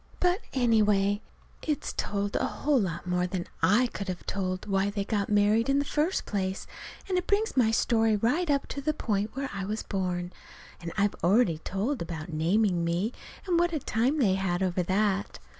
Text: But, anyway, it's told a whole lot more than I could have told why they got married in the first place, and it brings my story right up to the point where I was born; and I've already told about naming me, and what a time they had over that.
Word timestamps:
But, 0.19 0.41
anyway, 0.51 1.21
it's 1.61 1.93
told 1.93 2.35
a 2.35 2.43
whole 2.43 2.81
lot 2.81 3.05
more 3.05 3.27
than 3.27 3.45
I 3.61 3.85
could 3.85 4.07
have 4.07 4.25
told 4.25 4.65
why 4.65 4.89
they 4.89 5.05
got 5.05 5.29
married 5.29 5.69
in 5.69 5.77
the 5.77 5.85
first 5.85 6.25
place, 6.25 6.65
and 7.07 7.19
it 7.19 7.27
brings 7.27 7.55
my 7.55 7.69
story 7.69 8.15
right 8.15 8.49
up 8.49 8.65
to 8.69 8.81
the 8.81 8.95
point 8.95 9.35
where 9.35 9.51
I 9.53 9.63
was 9.63 9.83
born; 9.83 10.33
and 10.81 10.91
I've 10.97 11.13
already 11.23 11.59
told 11.59 12.01
about 12.01 12.33
naming 12.33 12.83
me, 12.83 13.13
and 13.45 13.59
what 13.59 13.73
a 13.73 13.79
time 13.79 14.17
they 14.17 14.33
had 14.33 14.63
over 14.63 14.81
that. 14.81 15.37